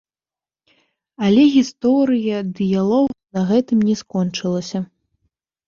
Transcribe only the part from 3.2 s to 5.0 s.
на гэтым не скончылася.